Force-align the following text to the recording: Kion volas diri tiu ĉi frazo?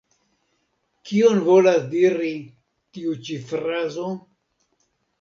Kion 1.09 1.43
volas 1.51 1.85
diri 1.93 2.33
tiu 2.97 3.17
ĉi 3.29 3.41
frazo? 3.55 4.11